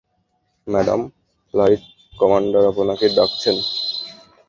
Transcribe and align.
Madam, 0.67 1.01
flight 1.53 1.81
commander 2.13 2.63
আপনাকে 2.71 3.05
ডাকছেন। 3.17 3.55